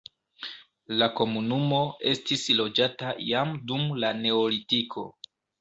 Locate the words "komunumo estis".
1.19-2.47